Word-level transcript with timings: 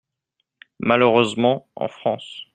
Malheureusement, 0.79 1.69
en 1.75 1.87
France. 1.87 2.47